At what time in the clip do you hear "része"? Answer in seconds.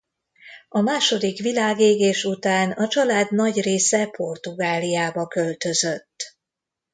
3.61-4.05